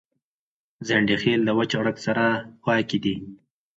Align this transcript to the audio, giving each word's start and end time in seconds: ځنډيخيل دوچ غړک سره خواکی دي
ځنډيخيل 0.87 1.41
دوچ 1.47 1.71
غړک 1.79 1.97
سره 2.05 2.25
خواکی 2.61 2.97
دي 3.03 3.15